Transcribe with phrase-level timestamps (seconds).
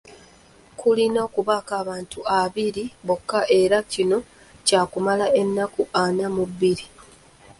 [0.79, 4.17] Kulina okubako abantu abiri bokka era na kino
[4.65, 6.85] kyakumala ennaku ana mu bbiri.